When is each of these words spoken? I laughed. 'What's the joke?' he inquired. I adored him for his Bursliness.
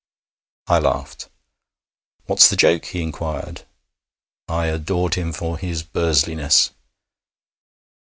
I 0.65 0.79
laughed. 0.79 1.29
'What's 2.25 2.49
the 2.49 2.55
joke?' 2.55 2.85
he 2.85 3.03
inquired. 3.03 3.67
I 4.47 4.65
adored 4.65 5.13
him 5.13 5.31
for 5.31 5.59
his 5.59 5.83
Bursliness. 5.83 6.71